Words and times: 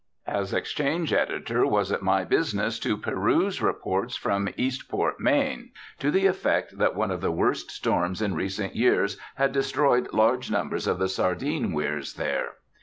As 0.25 0.51
exchange 0.51 1.13
editor 1.13 1.63
was 1.67 1.91
it 1.91 2.01
my 2.01 2.23
business 2.23 2.79
to 2.79 2.97
peruse 2.97 3.61
reports 3.61 4.15
from 4.15 4.49
Eastport, 4.57 5.19
Maine, 5.19 5.69
to 5.99 6.09
the 6.09 6.25
effect 6.25 6.79
that 6.79 6.95
one 6.95 7.11
of 7.11 7.21
the 7.21 7.29
worst 7.29 7.69
storms 7.69 8.19
in 8.19 8.33
recent 8.33 8.75
years 8.75 9.19
had 9.35 9.51
destroyed 9.51 10.11
large 10.11 10.49
numbers 10.49 10.87
of 10.87 10.97
the 10.97 11.07
sardine 11.07 11.71
weirs 11.71 12.15
there. 12.15 12.53